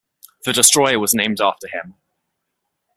The 0.45 0.51
destroyer 0.53 0.97
was 0.97 1.13
named 1.13 1.39
after 1.39 1.67
him. 1.67 1.93